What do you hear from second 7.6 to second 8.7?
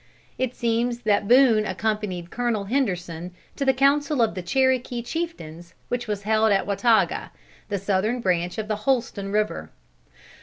the southern branch of